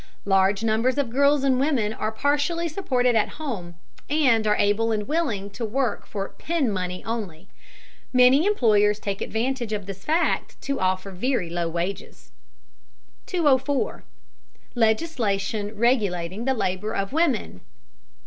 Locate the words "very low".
11.11-11.69